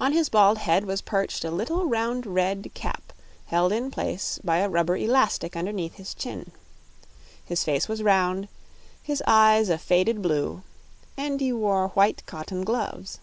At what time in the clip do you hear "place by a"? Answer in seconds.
3.92-4.68